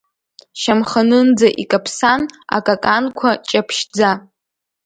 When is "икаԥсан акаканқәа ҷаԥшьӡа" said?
1.63-4.11